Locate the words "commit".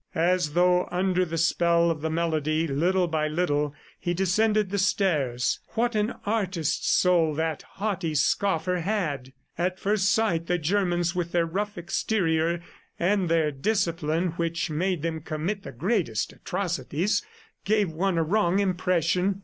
15.21-15.61